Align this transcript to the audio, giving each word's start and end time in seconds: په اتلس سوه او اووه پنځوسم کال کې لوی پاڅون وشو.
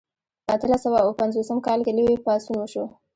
په 0.45 0.51
اتلس 0.55 0.81
سوه 0.85 0.97
او 1.01 1.01
اووه 1.07 1.19
پنځوسم 1.21 1.57
کال 1.67 1.79
کې 1.85 1.91
لوی 1.97 2.15
پاڅون 2.25 2.55
وشو. 2.59 2.85